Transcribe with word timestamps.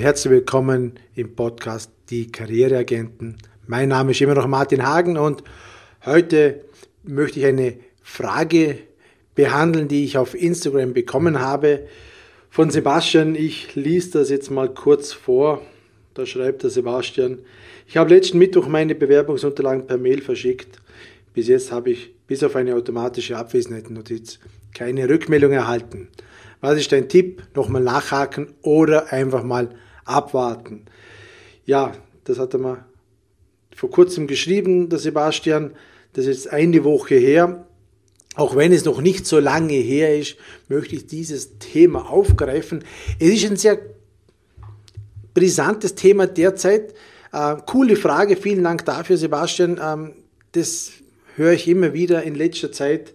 herzlich 0.00 0.32
willkommen 0.32 0.94
im 1.14 1.36
Podcast 1.36 1.92
Die 2.08 2.32
Karriereagenten. 2.32 3.36
Mein 3.66 3.90
Name 3.90 4.12
ist 4.12 4.22
immer 4.22 4.34
noch 4.34 4.46
Martin 4.46 4.86
Hagen 4.86 5.18
und 5.18 5.44
heute 6.06 6.64
möchte 7.02 7.38
ich 7.38 7.44
eine 7.44 7.74
Frage 8.02 8.78
behandeln, 9.34 9.88
die 9.88 10.04
ich 10.04 10.16
auf 10.16 10.34
Instagram 10.34 10.94
bekommen 10.94 11.40
habe 11.40 11.86
von 12.48 12.70
Sebastian. 12.70 13.34
Ich 13.34 13.74
lese 13.74 14.12
das 14.12 14.30
jetzt 14.30 14.50
mal 14.50 14.72
kurz 14.72 15.12
vor. 15.12 15.60
Da 16.14 16.24
schreibt 16.24 16.62
der 16.62 16.70
Sebastian, 16.70 17.40
ich 17.86 17.98
habe 17.98 18.14
letzten 18.14 18.38
Mittwoch 18.38 18.68
meine 18.68 18.94
Bewerbungsunterlagen 18.94 19.86
per 19.86 19.98
Mail 19.98 20.22
verschickt. 20.22 20.78
Bis 21.34 21.48
jetzt 21.48 21.72
habe 21.72 21.90
ich 21.90 22.14
bis 22.26 22.42
auf 22.42 22.56
eine 22.56 22.74
automatische 22.74 23.36
Abwesenheitsnotiz 23.36 24.38
keine 24.72 25.10
Rückmeldung 25.10 25.52
erhalten. 25.52 26.08
Was 26.62 26.78
ist 26.78 26.90
dein 26.90 27.10
Tipp? 27.10 27.42
Nochmal 27.54 27.82
nachhaken 27.82 28.54
oder 28.62 29.12
einfach 29.12 29.42
mal 29.42 29.68
abwarten. 30.04 30.86
Ja, 31.64 31.92
das 32.24 32.38
hat 32.38 32.54
er 32.54 32.60
mal 32.60 32.84
vor 33.74 33.90
kurzem 33.90 34.26
geschrieben, 34.26 34.88
der 34.88 34.98
Sebastian. 34.98 35.72
Das 36.12 36.26
ist 36.26 36.48
eine 36.48 36.84
Woche 36.84 37.14
her. 37.14 37.66
Auch 38.34 38.56
wenn 38.56 38.72
es 38.72 38.84
noch 38.84 39.00
nicht 39.00 39.26
so 39.26 39.38
lange 39.38 39.74
her 39.74 40.18
ist, 40.18 40.36
möchte 40.68 40.96
ich 40.96 41.06
dieses 41.06 41.58
Thema 41.58 42.10
aufgreifen. 42.10 42.84
Es 43.18 43.28
ist 43.28 43.50
ein 43.50 43.56
sehr 43.56 43.78
brisantes 45.34 45.94
Thema 45.94 46.26
derzeit. 46.26 46.94
Äh, 47.32 47.56
coole 47.66 47.96
Frage, 47.96 48.36
vielen 48.36 48.64
Dank 48.64 48.84
dafür, 48.84 49.16
Sebastian. 49.16 49.80
Ähm, 49.82 50.12
das 50.52 50.92
höre 51.36 51.52
ich 51.52 51.68
immer 51.68 51.92
wieder 51.92 52.22
in 52.22 52.34
letzter 52.34 52.72
Zeit, 52.72 53.14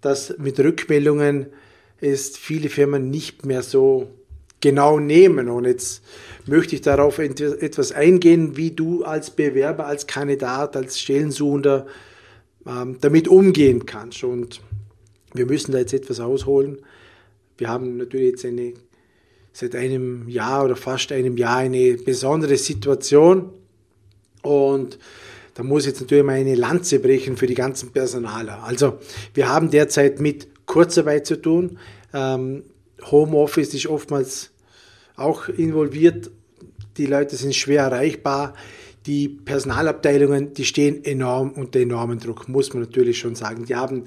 dass 0.00 0.36
mit 0.38 0.58
Rückmeldungen 0.58 1.46
ist 2.00 2.38
viele 2.38 2.68
Firmen 2.68 3.10
nicht 3.10 3.44
mehr 3.44 3.62
so 3.62 4.08
genau 4.60 4.98
nehmen. 4.98 5.48
Und 5.48 5.64
jetzt 5.64 6.02
möchte 6.46 6.74
ich 6.76 6.82
darauf 6.82 7.18
etwas 7.18 7.92
eingehen, 7.92 8.56
wie 8.56 8.70
du 8.70 9.04
als 9.04 9.30
Bewerber, 9.30 9.86
als 9.86 10.06
Kandidat, 10.06 10.76
als 10.76 11.00
Stellensuchender 11.00 11.86
ähm, 12.66 12.98
damit 13.00 13.28
umgehen 13.28 13.86
kannst. 13.86 14.24
Und 14.24 14.60
wir 15.34 15.46
müssen 15.46 15.72
da 15.72 15.78
jetzt 15.78 15.94
etwas 15.94 16.20
ausholen. 16.20 16.78
Wir 17.58 17.68
haben 17.68 17.96
natürlich 17.96 18.32
jetzt 18.32 18.44
eine, 18.44 18.74
seit 19.52 19.74
einem 19.74 20.28
Jahr 20.28 20.64
oder 20.64 20.76
fast 20.76 21.12
einem 21.12 21.36
Jahr 21.36 21.58
eine 21.58 21.94
besondere 21.94 22.56
Situation. 22.56 23.50
Und 24.42 24.98
da 25.54 25.62
muss 25.62 25.86
jetzt 25.86 26.00
natürlich 26.00 26.24
mal 26.24 26.34
eine 26.34 26.54
Lanze 26.54 26.98
brechen 27.00 27.36
für 27.36 27.46
die 27.46 27.54
ganzen 27.54 27.90
Personaler. 27.90 28.62
Also 28.62 28.98
wir 29.34 29.48
haben 29.48 29.70
derzeit 29.70 30.20
mit 30.20 30.48
Kurzarbeit 30.66 31.26
zu 31.26 31.40
tun. 31.40 31.78
Ähm, 32.12 32.64
Homeoffice 33.10 33.74
ist 33.74 33.86
oftmals 33.86 34.50
auch 35.16 35.48
involviert. 35.48 36.30
Die 36.96 37.06
Leute 37.06 37.36
sind 37.36 37.54
schwer 37.54 37.84
erreichbar. 37.84 38.54
Die 39.06 39.28
Personalabteilungen, 39.28 40.54
die 40.54 40.64
stehen 40.64 41.04
enorm 41.04 41.52
unter 41.52 41.80
enormen 41.80 42.18
Druck, 42.18 42.48
muss 42.48 42.72
man 42.72 42.82
natürlich 42.82 43.18
schon 43.18 43.36
sagen. 43.36 43.64
Die 43.64 43.76
haben 43.76 44.04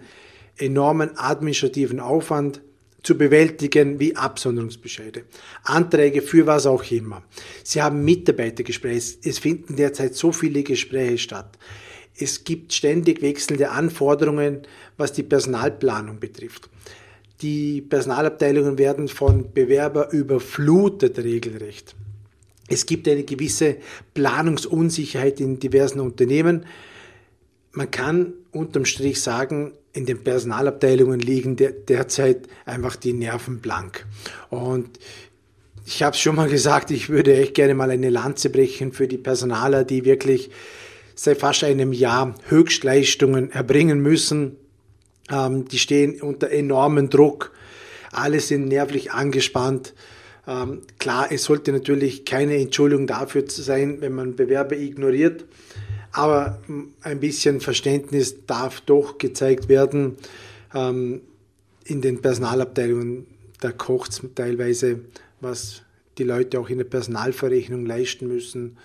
enormen 0.58 1.12
administrativen 1.18 2.00
Aufwand 2.00 2.62
zu 3.02 3.18
bewältigen, 3.18 4.00
wie 4.00 4.16
Absonderungsbescheide, 4.16 5.24
Anträge 5.64 6.22
für 6.22 6.46
was 6.48 6.66
auch 6.66 6.84
immer. 6.92 7.24
Sie 7.64 7.82
haben 7.82 8.04
Mitarbeitergespräche. 8.04 9.18
Es 9.24 9.40
finden 9.40 9.78
derzeit 9.78 10.16
so 10.16 10.34
viele 10.34 10.64
Gespräche 10.64 11.18
statt. 11.18 11.58
Es 12.18 12.44
gibt 12.44 12.74
ständig 12.74 13.22
wechselnde 13.22 13.72
Anforderungen, 13.72 14.64
was 14.98 15.14
die 15.14 15.24
Personalplanung 15.24 16.20
betrifft. 16.20 16.70
Die 17.42 17.82
Personalabteilungen 17.82 18.78
werden 18.78 19.08
von 19.08 19.54
Bewerber 19.54 20.12
überflutet 20.12 21.20
regelrecht. 21.20 21.96
Es 22.68 22.86
gibt 22.86 23.08
eine 23.08 23.24
gewisse 23.24 23.78
Planungsunsicherheit 24.14 25.40
in 25.40 25.60
diversen 25.60 26.00
Unternehmen. 26.00 26.66
Man 27.72 27.90
kann 27.90 28.34
unterm 28.52 28.86
Strich 28.86 29.22
sagen, 29.22 29.74
in 29.94 30.06
den 30.06 30.24
Personalabteilungen 30.24 31.20
liegen 31.20 31.56
derzeit 31.56 32.48
einfach 32.66 32.96
die 32.96 33.14
Nerven 33.14 33.60
blank. 33.60 34.06
Und 34.50 35.00
ich 35.86 36.04
habe 36.04 36.16
es 36.16 36.22
schon 36.22 36.36
mal 36.36 36.50
gesagt, 36.58 36.92
ich 36.92 37.10
würde 37.10 37.36
echt 37.36 37.56
gerne 37.56 37.74
mal 37.74 37.90
eine 37.90 38.10
Lanze 38.10 38.50
brechen 38.50 38.92
für 38.92 39.08
die 39.08 39.18
Personaler, 39.18 39.84
die 39.84 40.06
wirklich 40.06 40.52
seit 41.16 41.40
fast 41.40 41.64
einem 41.64 41.92
Jahr 41.92 42.36
Höchstleistungen 42.48 43.52
erbringen 43.52 44.00
müssen. 44.00 44.58
Ähm, 45.32 45.68
die 45.68 45.80
stehen 45.80 46.22
unter 46.22 46.50
enormem 46.50 47.10
Druck. 47.10 47.52
Alle 48.12 48.40
sind 48.40 48.68
nervlich 48.68 49.12
angespannt. 49.12 49.94
Ähm, 50.48 50.82
klar, 50.98 51.32
es 51.32 51.44
sollte 51.44 51.72
natürlich 51.72 52.26
keine 52.26 52.58
Entschuldigung 52.58 53.06
dafür 53.08 53.44
sein, 53.48 53.98
wenn 54.02 54.14
man 54.14 54.36
Bewerber 54.36 54.76
ignoriert. 54.76 55.46
Aber 56.12 56.60
ein 57.02 57.20
bisschen 57.20 57.62
Verständnis 57.62 58.46
darf 58.48 58.82
doch 58.82 59.20
gezeigt 59.20 59.70
werden. 59.70 60.18
Ähm, 60.74 61.22
in 61.86 62.02
den 62.02 62.22
Personalabteilungen, 62.22 63.28
da 63.60 63.72
kocht 63.72 64.12
es 64.12 64.22
teilweise, 64.36 65.02
was 65.40 65.84
die 66.18 66.24
Leute 66.24 66.60
auch 66.60 66.70
in 66.70 66.78
der 66.78 66.86
Personalverrechnung 66.86 67.86
leisten 67.86 68.28
müssen. 68.28 68.78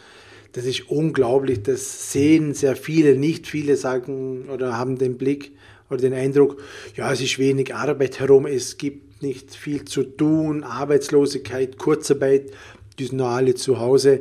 Das 0.52 0.64
ist 0.66 0.88
unglaublich, 0.88 1.62
das 1.62 2.12
sehen 2.12 2.54
sehr 2.54 2.76
viele, 2.76 3.16
nicht 3.16 3.46
viele 3.46 3.76
sagen 3.76 4.48
oder 4.48 4.78
haben 4.78 4.98
den 4.98 5.18
Blick 5.18 5.52
oder 5.90 6.00
den 6.00 6.14
Eindruck, 6.14 6.60
ja, 6.96 7.12
es 7.12 7.20
ist 7.20 7.38
wenig 7.38 7.74
Arbeit 7.74 8.20
herum, 8.20 8.46
es 8.46 8.78
gibt 8.78 9.22
nicht 9.22 9.54
viel 9.54 9.84
zu 9.84 10.04
tun, 10.04 10.64
Arbeitslosigkeit, 10.64 11.78
Kurzarbeit, 11.78 12.50
die 12.98 13.06
sind 13.06 13.18
noch 13.18 13.30
alle 13.30 13.54
zu 13.54 13.80
Hause. 13.80 14.20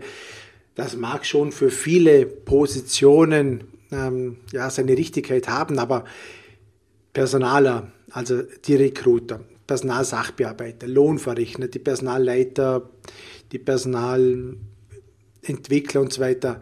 Das 0.76 0.96
mag 0.96 1.26
schon 1.26 1.52
für 1.52 1.70
viele 1.70 2.26
Positionen 2.26 3.66
ähm, 3.92 4.38
ja, 4.52 4.70
seine 4.70 4.98
Richtigkeit 4.98 5.48
haben, 5.48 5.78
aber 5.78 6.06
Personaler, 7.14 7.92
also 8.12 8.42
die 8.42 8.76
Recruiter, 8.76 9.42
Personalsachbearbeiter, 9.68 10.88
Lohnverrechner, 10.88 11.68
die 11.68 11.80
Personalleiter, 11.80 12.90
die 13.52 13.60
Personalentwickler 13.60 16.02
und 16.02 16.12
so 16.12 16.22
weiter, 16.22 16.60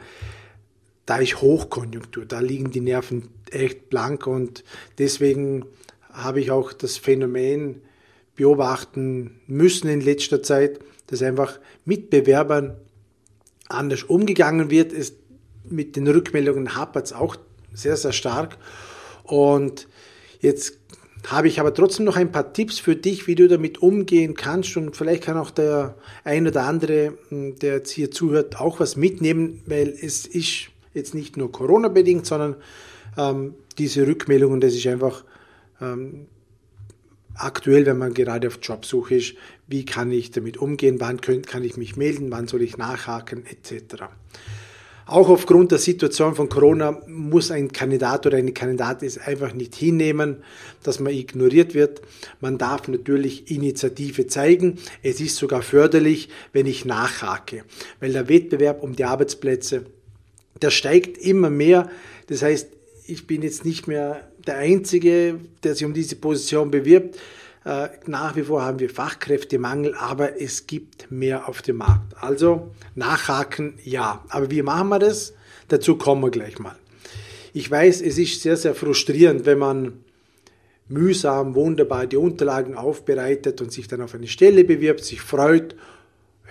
da 1.12 1.18
ist 1.18 1.42
Hochkonjunktur, 1.42 2.24
da 2.24 2.40
liegen 2.40 2.72
die 2.72 2.80
Nerven 2.80 3.28
echt 3.50 3.90
blank 3.90 4.28
und 4.28 4.64
deswegen 4.98 5.66
habe 6.10 6.40
ich 6.40 6.52
auch 6.52 6.72
das 6.72 6.96
Phänomen 6.96 7.82
beobachten 8.38 9.42
müssen 9.46 9.90
in 9.90 10.00
letzter 10.00 10.42
Zeit, 10.42 10.80
dass 11.08 11.22
einfach 11.22 11.60
Mitbewerbern 11.84 12.78
anders 13.68 14.04
umgegangen 14.04 14.70
wird. 14.70 14.94
Ist, 14.94 15.18
mit 15.70 15.98
den 15.98 16.08
Rückmeldungen 16.08 16.78
hapert 16.78 17.08
es 17.08 17.12
auch 17.12 17.36
sehr, 17.74 17.98
sehr 17.98 18.14
stark. 18.14 18.58
Und 19.24 19.90
jetzt 20.40 20.80
habe 21.28 21.50
ich 21.50 21.60
aber 21.60 21.74
trotzdem 21.74 22.06
noch 22.06 22.16
ein 22.16 22.32
paar 22.32 22.54
Tipps 22.54 22.80
für 22.80 22.96
dich, 22.96 23.28
wie 23.28 23.36
du 23.36 23.50
damit 23.50 23.80
umgehen 23.82 24.34
kannst. 24.34 24.78
Und 24.78 24.96
vielleicht 24.96 25.24
kann 25.24 25.38
auch 25.38 25.52
der 25.52 25.98
ein 26.24 26.48
oder 26.48 26.64
andere, 26.64 27.18
hm, 27.28 27.60
der 27.60 27.74
jetzt 27.74 27.92
hier 27.92 28.12
zuhört, 28.12 28.62
auch 28.62 28.80
was 28.80 28.96
mitnehmen, 28.96 29.62
weil 29.66 29.90
es 29.90 30.26
ist 30.26 30.71
jetzt 30.94 31.14
nicht 31.14 31.38
nur 31.38 31.52
Corona-bedingt, 31.52 32.26
sondern 32.26 32.56
ähm, 33.18 33.56
diese 33.78 34.08
Rückmeldungen, 34.08 34.62
das 34.62 34.74
ist 34.74 34.88
einfach 34.88 35.24
ähm, 35.80 36.28
aktuell, 37.36 37.86
wenn 37.86 37.98
man 37.98 38.14
gerade 38.14 38.48
auf 38.48 38.60
Jobsuche 38.62 39.16
ist, 39.16 39.36
wie 39.68 39.86
kann 39.86 40.12
ich 40.12 40.32
damit 40.32 40.58
umgehen, 40.58 41.00
wann 41.00 41.22
kann 41.22 41.64
ich 41.64 41.78
mich 41.78 41.96
melden, 41.96 42.32
wann 42.32 42.48
soll 42.48 42.62
ich 42.62 42.78
nachhaken, 42.78 43.46
etc. 43.46 44.04
Auch 45.06 45.30
aufgrund 45.30 45.72
der 45.72 45.80
Situation 45.80 46.36
von 46.36 46.48
Corona 46.48 47.02
muss 47.08 47.52
ein 47.52 47.72
Kandidat 47.72 48.26
oder 48.26 48.38
eine 48.38 48.54
Kandidatin 48.54 49.08
es 49.08 49.18
einfach 49.18 49.54
nicht 49.54 49.76
hinnehmen, 49.76 50.38
dass 50.84 51.00
man 51.00 51.14
ignoriert 51.14 51.74
wird. 51.74 52.02
Man 52.40 52.58
darf 52.58 52.88
natürlich 52.88 53.52
Initiative 53.52 54.28
zeigen. 54.28 54.78
Es 55.04 55.20
ist 55.20 55.36
sogar 55.36 55.64
förderlich, 55.64 56.30
wenn 56.54 56.66
ich 56.66 56.86
nachhake, 56.86 57.66
weil 58.00 58.14
der 58.14 58.30
Wettbewerb 58.30 58.84
um 58.84 58.96
die 58.96 59.04
Arbeitsplätze, 59.04 59.86
der 60.62 60.70
steigt 60.70 61.18
immer 61.18 61.50
mehr. 61.50 61.90
Das 62.28 62.42
heißt, 62.42 62.68
ich 63.06 63.28
bin 63.28 63.42
jetzt 63.42 63.66
nicht 63.66 63.88
mehr 63.88 64.28
der 64.46 64.58
Einzige, 64.58 65.40
der 65.64 65.76
sich 65.76 65.86
um 65.86 65.94
diese 65.94 66.16
Position 66.16 66.72
bewirbt. 66.72 67.18
Äh, 67.64 67.90
nach 68.08 68.36
wie 68.36 68.44
vor 68.44 68.64
haben 68.64 68.80
wir 68.80 68.90
Fachkräftemangel, 68.90 69.94
aber 69.96 70.42
es 70.42 70.66
gibt 70.66 71.12
mehr 71.12 71.48
auf 71.48 71.62
dem 71.62 71.78
Markt. 71.78 72.16
Also 72.20 72.72
nachhaken, 72.96 73.76
ja. 73.84 74.24
Aber 74.30 74.50
wie 74.50 74.62
machen 74.62 74.90
wir 74.90 75.00
das? 75.00 75.34
Dazu 75.68 75.96
kommen 75.96 76.24
wir 76.24 76.32
gleich 76.32 76.58
mal. 76.60 76.76
Ich 77.54 77.70
weiß, 77.70 78.02
es 78.02 78.18
ist 78.18 78.42
sehr, 78.42 78.58
sehr 78.58 78.74
frustrierend, 78.74 79.46
wenn 79.46 79.60
man 79.60 79.94
mühsam, 80.88 81.56
wunderbar 81.56 82.08
die 82.08 82.18
Unterlagen 82.18 82.76
aufbereitet 82.76 83.62
und 83.62 83.72
sich 83.72 83.88
dann 83.88 84.02
auf 84.02 84.16
eine 84.16 84.28
Stelle 84.28 84.64
bewirbt, 84.64 85.04
sich 85.04 85.22
freut 85.22 85.76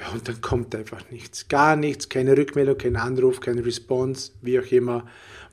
ja, 0.00 0.12
und 0.12 0.26
dann 0.28 0.40
kommt 0.40 0.74
einfach 0.74 1.10
nichts. 1.10 1.48
Gar 1.48 1.76
nichts, 1.76 2.08
keine 2.08 2.36
Rückmeldung, 2.36 2.78
kein 2.78 2.96
Anruf, 2.96 3.40
kein 3.40 3.58
Response, 3.58 4.32
wie 4.40 4.58
auch 4.58 4.72
immer. 4.72 5.06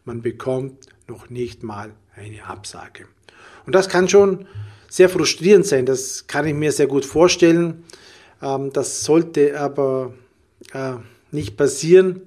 Man 0.05 0.21
bekommt 0.21 0.87
noch 1.07 1.29
nicht 1.29 1.63
mal 1.63 1.91
eine 2.15 2.45
Absage. 2.45 3.07
Und 3.65 3.75
das 3.75 3.89
kann 3.89 4.07
schon 4.07 4.47
sehr 4.89 5.09
frustrierend 5.09 5.65
sein, 5.65 5.85
das 5.85 6.27
kann 6.27 6.47
ich 6.47 6.53
mir 6.53 6.71
sehr 6.71 6.87
gut 6.87 7.05
vorstellen. 7.05 7.83
Ähm, 8.41 8.71
das 8.71 9.03
sollte 9.03 9.59
aber 9.59 10.13
äh, 10.73 10.93
nicht 11.31 11.57
passieren. 11.57 12.21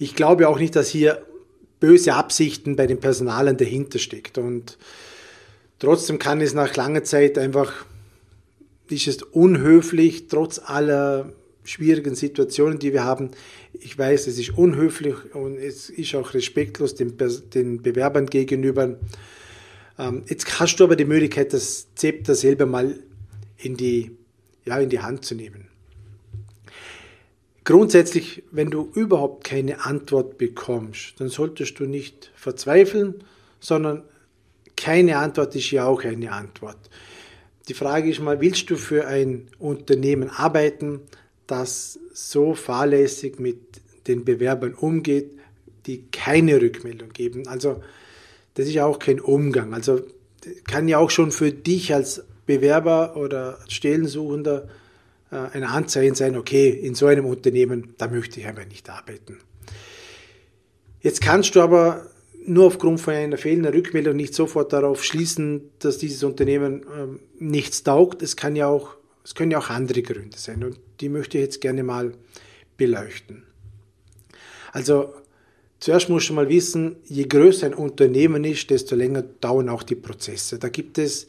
Ich 0.00 0.16
glaube 0.16 0.48
auch 0.48 0.58
nicht, 0.58 0.74
dass 0.74 0.88
hier 0.88 1.24
böse 1.78 2.14
Absichten 2.14 2.74
bei 2.74 2.88
den 2.88 2.98
Personalen 2.98 3.56
dahinter 3.56 4.00
steckt. 4.00 4.36
Und 4.36 4.78
trotzdem 5.78 6.18
kann 6.18 6.40
es 6.40 6.54
nach 6.54 6.74
langer 6.74 7.04
Zeit 7.04 7.38
einfach, 7.38 7.72
ist 8.92 9.08
es 9.08 9.22
unhöflich, 9.22 10.28
trotz 10.28 10.58
aller 10.58 11.32
schwierigen 11.64 12.14
Situationen, 12.14 12.78
die 12.78 12.92
wir 12.92 13.04
haben. 13.04 13.30
Ich 13.72 13.98
weiß, 13.98 14.26
es 14.26 14.38
ist 14.38 14.56
unhöflich 14.56 15.14
und 15.34 15.56
es 15.58 15.90
ist 15.90 16.14
auch 16.14 16.34
respektlos 16.34 16.94
den, 16.94 17.16
den 17.52 17.82
Bewerbern 17.82 18.26
gegenüber. 18.26 18.96
Ähm, 19.98 20.22
jetzt 20.28 20.58
hast 20.58 20.76
du 20.76 20.84
aber 20.84 20.96
die 20.96 21.04
Möglichkeit, 21.04 21.52
das 21.52 21.94
Zepter 21.94 22.34
selber 22.34 22.66
mal 22.66 22.98
in 23.58 23.76
die, 23.76 24.12
ja, 24.64 24.78
in 24.78 24.88
die 24.88 25.00
Hand 25.00 25.24
zu 25.24 25.34
nehmen. 25.34 25.68
Grundsätzlich, 27.64 28.44
wenn 28.50 28.70
du 28.70 28.90
überhaupt 28.94 29.44
keine 29.44 29.84
Antwort 29.84 30.38
bekommst, 30.38 31.20
dann 31.20 31.28
solltest 31.28 31.78
du 31.78 31.84
nicht 31.84 32.30
verzweifeln, 32.34 33.22
sondern 33.60 34.04
keine 34.74 35.18
Antwort 35.18 35.54
ist 35.54 35.70
ja 35.70 35.84
auch 35.84 36.02
eine 36.02 36.32
Antwort. 36.32 36.78
Die 37.68 37.74
Frage 37.74 38.10
ist 38.10 38.20
mal, 38.20 38.40
willst 38.40 38.70
du 38.70 38.76
für 38.76 39.06
ein 39.06 39.48
Unternehmen 39.58 40.30
arbeiten, 40.30 41.00
das 41.46 41.98
so 42.12 42.54
fahrlässig 42.54 43.38
mit 43.38 43.58
den 44.06 44.24
Bewerbern 44.24 44.74
umgeht, 44.74 45.32
die 45.86 46.04
keine 46.10 46.60
Rückmeldung 46.60 47.10
geben? 47.10 47.46
Also 47.46 47.82
das 48.54 48.66
ist 48.66 48.74
ja 48.74 48.86
auch 48.86 48.98
kein 48.98 49.20
Umgang. 49.20 49.74
Also 49.74 50.00
kann 50.66 50.88
ja 50.88 50.98
auch 50.98 51.10
schon 51.10 51.30
für 51.30 51.52
dich 51.52 51.92
als 51.94 52.24
Bewerber 52.46 53.16
oder 53.16 53.58
Stellensuchender 53.68 54.68
äh, 55.30 55.36
ein 55.36 55.64
Anzeichen 55.64 56.14
sein, 56.14 56.36
okay, 56.36 56.70
in 56.70 56.94
so 56.94 57.06
einem 57.06 57.26
Unternehmen, 57.26 57.94
da 57.98 58.08
möchte 58.08 58.40
ich 58.40 58.46
einfach 58.46 58.66
nicht 58.66 58.88
arbeiten. 58.88 59.38
Jetzt 61.00 61.20
kannst 61.20 61.54
du 61.54 61.60
aber 61.60 62.06
nur 62.48 62.66
aufgrund 62.66 63.00
von 63.00 63.14
einer 63.14 63.36
fehlenden 63.36 63.72
Rückmeldung 63.72 64.16
nicht 64.16 64.34
sofort 64.34 64.72
darauf 64.72 65.04
schließen, 65.04 65.70
dass 65.78 65.98
dieses 65.98 66.22
Unternehmen 66.22 66.84
ähm, 66.96 67.20
nichts 67.38 67.82
taugt. 67.82 68.22
Es 68.22 68.36
kann 68.36 68.56
ja 68.56 68.66
auch, 68.66 68.96
es 69.24 69.34
können 69.34 69.50
ja 69.50 69.58
auch 69.58 69.70
andere 69.70 70.02
Gründe 70.02 70.38
sein 70.38 70.64
und 70.64 70.78
die 71.00 71.08
möchte 71.08 71.38
ich 71.38 71.44
jetzt 71.44 71.60
gerne 71.60 71.82
mal 71.82 72.12
beleuchten. 72.76 73.44
Also 74.72 75.14
zuerst 75.78 76.08
musst 76.08 76.30
du 76.30 76.34
mal 76.34 76.48
wissen, 76.48 76.96
je 77.04 77.24
größer 77.24 77.66
ein 77.66 77.74
Unternehmen 77.74 78.44
ist, 78.44 78.70
desto 78.70 78.96
länger 78.96 79.22
dauern 79.22 79.68
auch 79.68 79.82
die 79.82 79.94
Prozesse. 79.94 80.58
Da 80.58 80.68
gibt 80.68 80.98
es 80.98 81.28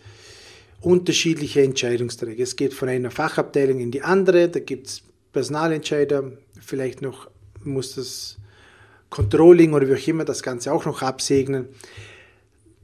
unterschiedliche 0.81 1.61
Entscheidungsträger. 1.61 2.43
Es 2.43 2.55
geht 2.55 2.73
von 2.73 2.87
einer 2.87 3.11
Fachabteilung 3.11 3.79
in 3.79 3.91
die 3.91 4.01
andere, 4.01 4.49
da 4.49 4.59
gibt 4.59 4.87
es 4.87 5.03
Personalentscheider, 5.33 6.31
vielleicht 6.59 7.01
noch 7.01 7.29
muss 7.63 7.95
das 7.95 8.37
Controlling 9.09 9.73
oder 9.73 9.87
wie 9.87 9.95
auch 9.95 10.07
immer 10.07 10.25
das 10.25 10.43
Ganze 10.43 10.71
auch 10.71 10.85
noch 10.85 11.01
absegnen. 11.01 11.67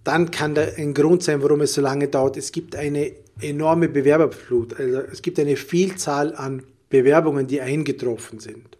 Dann 0.04 0.32
kann 0.32 0.56
da 0.56 0.62
ein 0.78 0.94
Grund 0.94 1.24
sein, 1.24 1.42
warum 1.42 1.62
es 1.62 1.74
so 1.74 1.82
lange 1.82 2.08
dauert. 2.08 2.38
Es 2.38 2.52
gibt 2.52 2.76
eine 2.76 3.12
enorme 3.42 3.90
Bewerberflut. 3.90 4.80
Also 4.80 5.00
es 5.12 5.22
gibt 5.22 5.40
eine 5.40 5.56
Vielzahl 5.56 6.36
an 6.36 6.64
Bewerbungen, 6.90 7.48
die 7.48 7.62
eingetroffen 7.62 8.40
sind. 8.40 8.78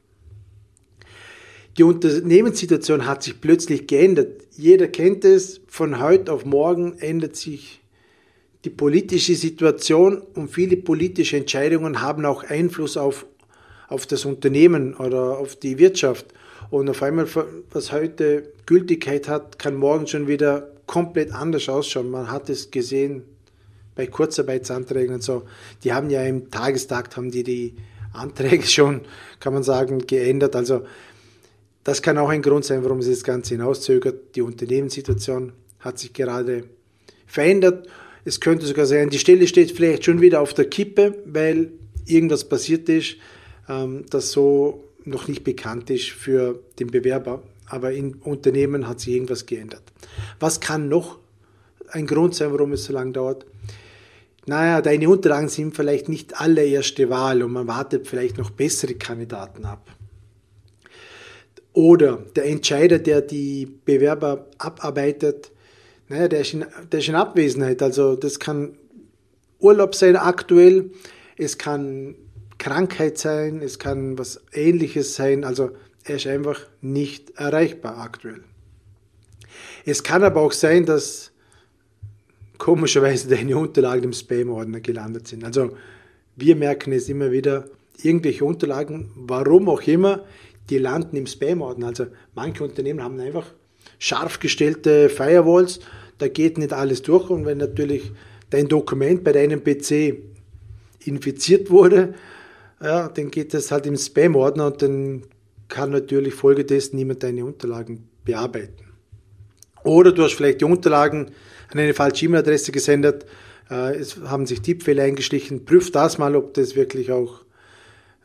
Die 1.78 1.84
Unternehmenssituation 1.84 3.06
hat 3.06 3.24
sich 3.24 3.42
plötzlich 3.42 3.88
geändert. 3.88 4.44
Jeder 4.56 4.88
kennt 4.88 5.26
es, 5.26 5.62
von 5.68 6.00
heute 6.00 6.32
auf 6.32 6.46
morgen 6.46 6.98
ändert 7.00 7.36
sich 7.36 7.82
die 8.64 8.70
politische 8.70 9.36
Situation 9.36 10.22
und 10.34 10.50
viele 10.50 10.78
politische 10.78 11.38
Entscheidungen 11.38 12.02
haben 12.02 12.26
auch 12.26 12.44
Einfluss 12.44 12.98
auf, 12.98 13.28
auf 13.88 14.08
das 14.08 14.26
Unternehmen 14.26 14.96
oder 14.96 15.38
auf 15.38 15.56
die 15.56 15.78
Wirtschaft. 15.78 16.26
Und 16.70 16.90
auf 16.90 17.02
einmal, 17.04 17.28
was 17.72 17.92
heute 17.92 18.52
Gültigkeit 18.66 19.28
hat, 19.28 19.60
kann 19.60 19.76
morgen 19.76 20.08
schon 20.08 20.28
wieder 20.28 20.72
komplett 20.88 21.34
anders 21.34 21.70
ausschauen. 21.70 22.10
Man 22.10 22.32
hat 22.32 22.50
es 22.50 22.72
gesehen 22.72 23.24
bei 23.96 24.08
Kurzarbeitsanträgen 24.08 25.16
und 25.16 25.24
so. 25.24 25.44
Die 25.84 25.94
haben 25.94 26.10
ja 26.10 26.24
im 26.24 26.52
Tagestakt, 26.52 27.18
haben 27.18 27.32
die 27.32 27.44
die 27.44 27.76
Anträge 28.14 28.64
schon, 28.68 29.02
kann 29.40 29.54
man 29.54 29.64
sagen, 29.64 30.00
geändert. 30.06 30.56
Also 30.56 30.86
das 31.84 32.02
kann 32.02 32.18
auch 32.18 32.30
ein 32.30 32.42
Grund 32.42 32.66
sein, 32.66 32.84
warum 32.84 33.00
es 33.00 33.10
das 33.10 33.24
Ganze 33.24 33.56
hinauszögert. 33.56 34.36
Die 34.36 34.42
Unternehmenssituation 34.42 35.54
hat 35.80 36.00
sich 36.00 36.14
gerade 36.14 36.64
verändert 37.28 37.88
es 38.26 38.40
könnte 38.40 38.66
sogar 38.66 38.88
sein, 38.88 39.12
die 39.12 39.20
Stelle 39.20 39.48
steht 39.48 39.72
vielleicht 39.72 40.04
schon 40.04 40.20
wieder 40.20 40.42
auf 40.42 40.54
der 40.56 40.66
Kippe, 40.66 41.14
weil 41.26 41.72
irgendwas 42.08 42.44
passiert 42.50 42.90
ist, 42.90 43.18
ähm, 43.70 44.04
das 44.10 44.32
so 44.32 44.84
noch 45.06 45.28
nicht 45.28 45.44
bekannt 45.44 45.90
ist 45.90 46.10
für 46.10 46.60
den 46.80 46.88
Bewerber. 46.88 47.44
Aber 47.68 47.94
im 47.94 48.20
Unternehmen 48.24 48.88
hat 48.88 49.00
sich 49.00 49.14
irgendwas 49.14 49.46
geändert. 49.46 49.84
Was 50.40 50.60
kann 50.60 50.88
noch 50.88 51.20
ein 51.90 52.06
Grund 52.06 52.36
sein, 52.36 52.52
warum 52.52 52.74
es 52.74 52.86
so 52.86 52.94
lange 52.94 53.12
dauert? 53.12 53.46
Naja, 54.48 54.82
deine 54.82 55.10
Unterlagen 55.10 55.50
sind 55.50 55.76
vielleicht 55.76 56.08
nicht 56.08 56.40
allererste 56.40 57.10
Wahl 57.10 57.42
und 57.42 57.52
man 57.52 57.68
wartet 57.68 58.08
vielleicht 58.08 58.38
noch 58.38 58.52
bessere 58.52 58.94
Kandidaten 58.94 59.66
ab. 59.66 59.90
Oder 61.74 62.24
der 62.36 62.46
Entscheider, 62.46 63.00
der 63.00 63.22
die 63.22 63.66
Bewerber 63.66 64.48
abarbeitet, 64.60 65.52
naja, 66.08 66.28
der 66.28 66.42
ist, 66.42 66.54
in, 66.54 66.66
der 66.92 67.00
ist 67.00 67.10
in 67.10 67.16
Abwesenheit. 67.16 67.82
Also 67.82 68.16
das 68.16 68.40
kann 68.40 68.78
Urlaub 69.60 69.96
sein 69.96 70.16
aktuell, 70.16 70.92
es 71.38 71.58
kann 71.58 72.16
Krankheit 72.66 73.20
sein, 73.20 73.62
es 73.62 73.78
kann 73.78 74.18
was 74.18 74.42
ähnliches 74.52 75.14
sein. 75.14 75.44
Also 75.44 75.70
er 76.04 76.16
ist 76.16 76.26
einfach 76.26 76.62
nicht 76.82 77.38
erreichbar 77.38 78.00
aktuell. 78.00 78.42
Es 79.86 80.02
kann 80.02 80.24
aber 80.24 80.42
auch 80.42 80.52
sein, 80.52 80.84
dass 80.84 81.32
komischerweise 82.58 83.30
deine 83.36 83.56
Unterlagen 83.56 84.06
im 84.06 84.14
Spam-Ordner 84.14 84.80
gelandet 84.80 85.28
sind. 85.28 85.44
Also 85.44 85.78
wir 86.36 86.56
merken 86.56 86.92
es 86.92 87.08
immer 87.08 87.32
wieder, 87.32 87.66
irgendwelche 88.02 88.44
Unterlagen, 88.44 89.12
warum 89.14 89.70
auch 89.70 89.84
immer, 89.84 90.26
die 90.72 90.80
landen 90.80 91.18
im 91.18 91.28
Spam-Ordner. 91.28 91.86
Also 91.86 92.08
manche 92.34 92.64
Unternehmen 92.64 93.04
haben 93.04 93.20
einfach 93.20 93.46
scharf 94.00 94.40
gestellte 94.40 95.10
Firewalls, 95.10 95.82
da 96.18 96.28
geht 96.30 96.58
nicht 96.58 96.74
alles 96.74 97.04
durch 97.04 97.30
und 97.30 97.46
wenn 97.46 97.60
natürlich 97.60 98.12
dein 98.50 98.68
Dokument 98.68 99.24
bei 99.24 99.34
deinem 99.34 99.64
PC 99.64 100.18
infiziert 101.06 101.70
wurde, 101.70 102.16
ja, 102.82 103.08
dann 103.10 103.32
geht 103.32 103.54
das 103.54 103.72
halt 103.72 103.86
im 103.86 103.98
Spam-Ordner 103.98 104.68
und 104.68 104.82
dann 104.82 105.24
kann 105.68 105.92
natürlich 105.92 106.34
folgedessen 106.34 106.98
niemand 106.98 107.24
deine 107.24 107.46
Unterlagen 107.46 108.08
bearbeiten. 108.24 108.86
Oder 109.84 110.12
du 110.12 110.24
hast 110.24 110.34
vielleicht 110.34 110.62
die 110.62 110.66
Unterlagen 110.66 111.32
an 111.72 111.80
eine 111.80 111.94
falsche 111.94 112.26
E-Mail-Adresse 112.26 112.72
gesendet, 112.72 113.26
äh, 113.70 113.96
es 113.96 114.18
haben 114.18 114.46
sich 114.46 114.62
Tippfehler 114.62 115.04
eingeschlichen. 115.04 115.66
Prüf 115.66 115.92
das 115.92 116.18
mal, 116.18 116.36
ob 116.36 116.54
das 116.54 116.76
wirklich 116.76 117.12
auch 117.12 117.42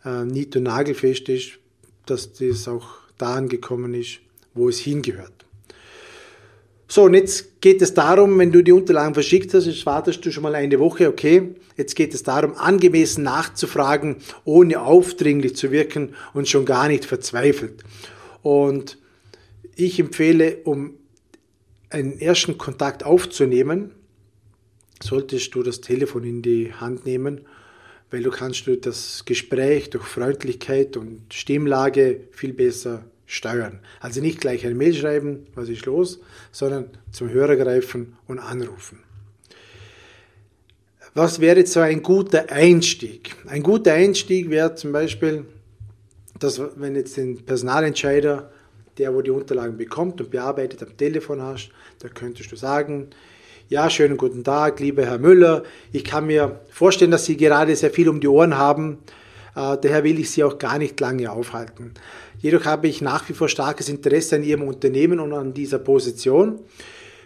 äh, 0.04 0.24
nied- 0.24 0.56
und 0.56 0.64
nagelfest 0.64 1.28
ist, 1.28 1.58
dass 2.06 2.32
das 2.32 2.68
auch 2.68 2.88
da 3.18 3.34
angekommen 3.34 3.94
ist, 3.94 4.20
wo 4.54 4.68
es 4.68 4.78
hingehört. 4.78 5.46
So, 6.92 7.04
und 7.04 7.14
jetzt 7.14 7.60
geht 7.60 7.80
es 7.82 7.94
darum, 7.94 8.36
wenn 8.40 8.50
du 8.50 8.62
die 8.62 8.72
Unterlagen 8.72 9.14
verschickt 9.14 9.54
hast, 9.54 9.66
jetzt 9.66 9.86
wartest 9.86 10.26
du 10.26 10.32
schon 10.32 10.42
mal 10.42 10.56
eine 10.56 10.80
Woche, 10.80 11.06
okay, 11.06 11.54
jetzt 11.76 11.94
geht 11.94 12.14
es 12.14 12.24
darum, 12.24 12.54
angemessen 12.56 13.22
nachzufragen, 13.22 14.16
ohne 14.44 14.80
aufdringlich 14.80 15.54
zu 15.54 15.70
wirken 15.70 16.16
und 16.34 16.48
schon 16.48 16.64
gar 16.64 16.88
nicht 16.88 17.04
verzweifelt. 17.04 17.84
Und 18.42 18.98
ich 19.76 20.00
empfehle, 20.00 20.56
um 20.64 20.94
einen 21.90 22.18
ersten 22.18 22.58
Kontakt 22.58 23.04
aufzunehmen, 23.04 23.92
solltest 25.00 25.54
du 25.54 25.62
das 25.62 25.80
Telefon 25.80 26.24
in 26.24 26.42
die 26.42 26.74
Hand 26.74 27.06
nehmen, 27.06 27.42
weil 28.10 28.24
du 28.24 28.30
kannst 28.30 28.66
du 28.66 28.76
das 28.76 29.24
Gespräch 29.24 29.90
durch 29.90 30.06
Freundlichkeit 30.06 30.96
und 30.96 31.32
Stimmlage 31.32 32.22
viel 32.32 32.52
besser 32.52 33.04
steuern. 33.30 33.78
Also 34.00 34.20
nicht 34.20 34.40
gleich 34.40 34.66
ein 34.66 34.76
Mail 34.76 34.92
schreiben, 34.92 35.46
was 35.54 35.68
ist 35.68 35.86
los, 35.86 36.20
sondern 36.50 36.90
zum 37.12 37.30
Hörer 37.30 37.56
greifen 37.56 38.16
und 38.26 38.40
anrufen. 38.40 38.98
Was 41.14 41.40
wäre 41.40 41.58
jetzt 41.58 41.72
so 41.72 41.80
ein 41.80 42.02
guter 42.02 42.50
Einstieg? 42.50 43.36
Ein 43.46 43.62
guter 43.62 43.94
Einstieg 43.94 44.50
wäre 44.50 44.74
zum 44.74 44.92
Beispiel, 44.92 45.44
dass 46.38 46.60
wenn 46.76 46.96
jetzt 46.96 47.16
den 47.16 47.44
Personalentscheider, 47.44 48.50
der 48.98 49.14
wo 49.14 49.22
die 49.22 49.30
Unterlagen 49.30 49.76
bekommt 49.76 50.20
und 50.20 50.30
bearbeitet, 50.30 50.82
am 50.82 50.96
Telefon 50.96 51.40
hast, 51.40 51.70
da 52.00 52.08
könntest 52.08 52.50
du 52.50 52.56
sagen, 52.56 53.10
ja, 53.68 53.88
schönen 53.88 54.16
guten 54.16 54.42
Tag, 54.42 54.80
lieber 54.80 55.06
Herr 55.06 55.18
Müller. 55.18 55.62
Ich 55.92 56.02
kann 56.02 56.26
mir 56.26 56.60
vorstellen, 56.70 57.12
dass 57.12 57.26
Sie 57.26 57.36
gerade 57.36 57.76
sehr 57.76 57.90
viel 57.90 58.08
um 58.08 58.20
die 58.20 58.26
Ohren 58.26 58.58
haben. 58.58 58.98
Äh, 59.54 59.76
daher 59.80 60.04
will 60.04 60.18
ich 60.18 60.30
Sie 60.30 60.44
auch 60.44 60.58
gar 60.58 60.78
nicht 60.78 60.98
lange 61.00 61.30
aufhalten. 61.30 61.94
Jedoch 62.38 62.64
habe 62.64 62.88
ich 62.88 63.00
nach 63.00 63.28
wie 63.28 63.34
vor 63.34 63.48
starkes 63.48 63.88
Interesse 63.88 64.36
an 64.36 64.44
Ihrem 64.44 64.62
Unternehmen 64.62 65.20
und 65.20 65.32
an 65.32 65.54
dieser 65.54 65.78
Position. 65.78 66.60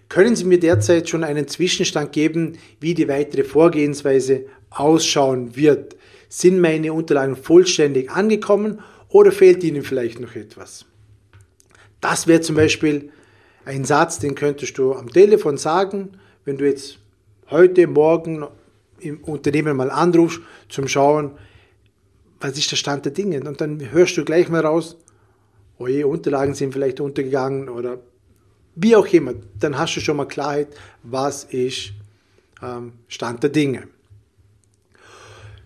Können 0.09 0.37
Sie 0.37 0.45
mir 0.45 0.61
derzeit 0.61 1.09
schon 1.09 1.25
einen 1.25 1.49
Zwischenstand 1.49 2.13
geben, 2.13 2.59
wie 2.81 2.95
die 2.95 3.09
weitere 3.09 3.45
Vorgehensweise 3.45 4.47
ausschauen 4.71 5.57
wird? 5.57 5.97
sind 6.37 6.61
meine 6.61 6.93
Unterlagen 6.93 7.37
vollständig 7.37 8.11
angekommen 8.11 8.81
oder 9.09 9.31
fehlt 9.31 9.63
ihnen 9.63 9.85
vielleicht 9.85 10.19
noch 10.19 10.35
etwas? 10.35 10.85
Das 12.01 12.27
wäre 12.27 12.41
zum 12.41 12.57
Beispiel 12.57 13.11
ein 13.65 13.85
Satz, 13.85 14.19
den 14.19 14.35
könntest 14.35 14.77
du 14.77 14.95
am 14.95 15.11
Telefon 15.11 15.59
sagen, 15.59 16.19
wenn 16.45 16.59
du 16.59 16.67
jetzt 16.67 16.99
heute, 17.51 17.87
morgen 17.87 18.45
im 18.99 19.23
Unternehmen 19.23 19.77
mal 19.77 19.93
anrufst, 19.93 20.41
zum 20.69 20.89
Schauen, 20.89 21.31
was 22.45 22.59
ist 22.59 22.71
der 22.71 22.77
Stand 22.77 23.07
der 23.07 23.13
Dinge? 23.13 23.41
Und 23.41 23.61
dann 23.63 23.91
hörst 23.91 24.19
du 24.19 24.25
gleich 24.25 24.51
mal 24.51 24.61
raus, 24.61 24.99
oh 25.79 25.87
je, 25.87 26.05
Unterlagen 26.05 26.53
sind 26.53 26.75
vielleicht 26.75 27.01
untergegangen 27.01 27.71
oder 27.71 28.01
wie 28.75 28.95
auch 28.95 29.07
immer. 29.07 29.33
Dann 29.59 29.79
hast 29.79 29.97
du 29.97 30.01
schon 30.01 30.19
mal 30.19 30.27
Klarheit, 30.27 30.69
was 31.03 31.45
ist 31.45 31.93
ähm, 32.63 32.93
Stand 33.09 33.43
der 33.43 33.51
Dinge. 33.51 33.85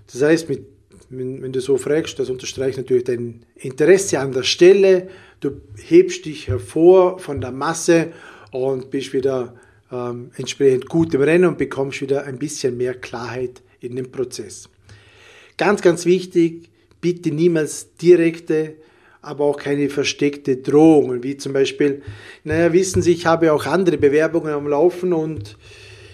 Das 0.06 0.22
heißt, 0.22 0.48
mit, 0.48 0.66
wenn, 1.10 1.42
wenn, 1.42 1.52
du 1.52 1.60
so 1.60 1.78
fragst, 1.78 2.20
das 2.20 2.30
unterstreicht 2.30 2.78
natürlich 2.78 3.04
dein 3.04 3.44
Interesse 3.56 4.20
an 4.20 4.30
der 4.30 4.44
Stelle. 4.44 5.08
Du 5.40 5.60
hebst 5.82 6.26
dich 6.26 6.46
hervor 6.46 7.18
von 7.18 7.40
der 7.40 7.50
Masse 7.50 8.12
und 8.52 8.92
bist 8.92 9.12
wieder 9.12 9.56
ähm, 9.90 10.30
entsprechend 10.36 10.88
gut 10.88 11.12
im 11.12 11.22
Rennen 11.22 11.46
und 11.46 11.58
bekommst 11.58 12.02
wieder 12.02 12.22
ein 12.22 12.38
bisschen 12.38 12.76
mehr 12.76 12.94
Klarheit 12.94 13.62
in 13.80 13.96
den 13.96 14.12
Prozess. 14.12 14.68
Ganz, 15.58 15.82
ganz 15.82 16.06
wichtig, 16.06 16.70
bitte 17.00 17.30
niemals 17.30 17.94
direkte, 17.96 18.76
aber 19.20 19.44
auch 19.44 19.58
keine 19.58 19.90
versteckte 19.90 20.56
Drohungen, 20.56 21.22
wie 21.24 21.36
zum 21.36 21.52
Beispiel, 21.52 22.02
naja, 22.44 22.72
wissen 22.72 23.02
Sie, 23.02 23.12
ich 23.12 23.26
habe 23.26 23.52
auch 23.52 23.66
andere 23.66 23.98
Bewerbungen 23.98 24.54
am 24.54 24.68
Laufen 24.68 25.12
und 25.12 25.58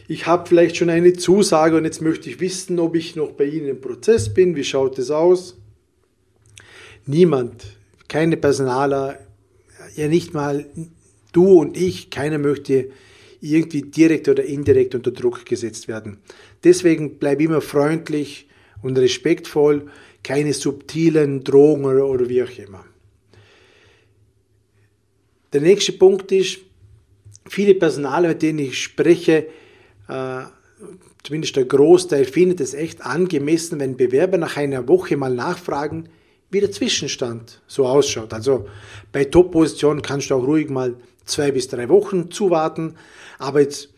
ich 0.09 0.27
habe 0.27 0.49
vielleicht 0.49 0.77
schon 0.77 0.91
eine 0.91 1.13
Zusage 1.13 1.77
und 1.77 1.85
jetzt 1.85 2.01
möchte 2.01 2.29
ich 2.31 2.41
wissen, 2.41 2.79
ob 2.79 2.97
ich 2.97 3.17
noch 3.17 3.33
bei 3.33 3.45
Ihnen 3.45 3.69
im 3.69 3.81
Prozess 3.81 4.33
bin, 4.33 4.57
wie 4.57 4.65
schaut 4.65 4.99
es 4.99 5.11
aus? 5.11 5.57
Niemand, 7.07 7.65
keine 8.09 8.39
Personaler, 8.39 9.19
ja 9.95 10.09
nicht 10.09 10.33
mal 10.33 10.67
du 11.33 11.61
und 11.61 11.77
ich, 11.77 12.09
keiner 12.09 12.39
möchte 12.39 12.91
irgendwie 13.43 13.83
direkt 13.83 14.29
oder 14.29 14.43
indirekt 14.43 14.95
unter 14.95 15.11
Druck 15.11 15.45
gesetzt 15.45 15.87
werden. 15.87 16.17
Deswegen 16.65 17.19
bleib 17.19 17.43
immer 17.43 17.61
freundlich 17.61 18.49
und 18.85 18.99
respektvoll, 18.99 19.89
keine 20.23 20.53
subtilen 20.53 21.43
Drohungen 21.43 22.01
oder 22.01 22.29
wie 22.29 22.43
auch 22.43 22.59
immer. 22.59 22.85
Der 25.53 25.63
nächste 25.63 25.93
Punkt 25.93 26.31
ist, 26.33 26.59
viele 27.49 27.75
Personale, 27.75 28.29
mit 28.29 28.43
denen 28.43 28.59
ich 28.59 28.83
spreche, 28.83 29.47
äh, 30.09 30.43
zumindest 31.23 31.57
der 31.57 31.65
Großteil 31.65 32.27
findet 32.27 32.61
es 32.61 32.75
echt 32.75 33.01
angemessen, 33.01 33.81
wenn 33.81 33.97
Bewerber 33.97 34.37
nach 34.37 34.57
einer 34.57 34.87
Woche 34.87 35.17
mal 35.17 35.35
nachfragen, 35.35 36.09
wie 36.51 36.61
der 36.61 36.71
Zwischenstand 36.71 37.63
so 37.67 37.87
ausschaut. 37.87 38.35
Also 38.35 38.69
bei 39.13 39.25
Top-Positionen 39.25 40.03
kannst 40.03 40.29
du 40.29 40.35
auch 40.35 40.47
ruhig 40.47 40.69
mal 40.69 40.95
zwei 41.25 41.51
bis 41.53 41.69
drei 41.69 41.89
Wochen 41.89 42.31
zuwarten. 42.31 42.97
Aber 43.39 43.61
jetzt, 43.61 43.94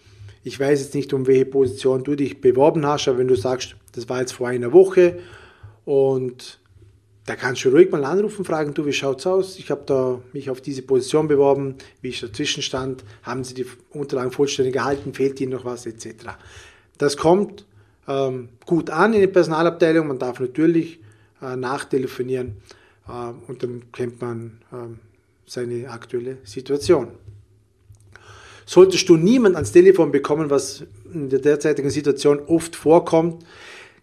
ich 0.47 0.61
weiß 0.61 0.81
jetzt 0.81 0.95
nicht, 0.95 1.13
um 1.13 1.27
welche 1.27 1.45
Position 1.45 2.05
du 2.05 2.15
dich 2.15 2.41
beworben 2.41 2.87
hast, 2.87 3.09
aber 3.09 3.19
wenn 3.19 3.27
du 3.27 3.35
sagst, 3.35 3.75
das 3.91 4.09
war 4.09 4.21
jetzt 4.21 4.31
vor 4.31 4.47
einer 4.47 4.73
Woche 4.73 5.19
und 5.85 6.61
da 7.25 7.35
kannst 7.35 7.65
du 7.65 7.71
ruhig 7.71 7.91
mal 7.91 8.05
anrufen, 8.05 8.45
fragen, 8.45 8.73
du, 8.73 8.87
wie 8.87 8.93
schaut's 8.93 9.27
aus? 9.27 9.59
Ich 9.59 9.73
habe 9.73 9.83
da 9.87 10.21
mich 10.33 10.49
auf 10.49 10.61
diese 10.61 10.83
Position 10.83 11.27
beworben, 11.27 11.75
wie 12.01 12.11
ist 12.11 12.23
der 12.23 12.33
Zwischenstand? 12.33 13.03
Haben 13.25 13.43
Sie 13.43 13.55
die 13.55 13.67
Unterlagen 13.91 14.31
vollständig 14.31 14.77
erhalten? 14.77 15.15
Fehlt 15.15 15.41
Ihnen 15.41 15.51
noch 15.51 15.65
was? 15.65 15.85
Etc. 15.85 16.15
Das 16.97 17.17
kommt 17.17 17.67
ähm, 18.07 18.51
gut 18.67 18.89
an 18.91 19.15
in 19.15 19.23
der 19.23 19.27
Personalabteilung. 19.27 20.07
Man 20.07 20.21
darf 20.21 20.39
natürlich 20.39 21.01
äh, 21.43 21.57
nachtelefonieren 21.57 22.59
äh, 23.09 23.33
und 23.49 23.65
dann 23.65 23.91
kennt 23.91 24.21
man 24.21 24.61
äh, 24.71 24.77
seine 25.45 25.91
aktuelle 25.91 26.39
Situation. 26.45 27.09
Solltest 28.67 29.09
du 29.09 29.17
niemand 29.17 29.55
ans 29.55 29.71
Telefon 29.71 30.11
bekommen, 30.11 30.51
was 30.51 30.85
in 31.15 31.29
der 31.29 31.39
derzeitigen 31.39 31.89
Situation 31.89 32.41
oft 32.47 32.75
vorkommt, 32.75 33.45